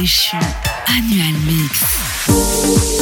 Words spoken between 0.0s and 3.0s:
L'ange déchu. Annual Mix.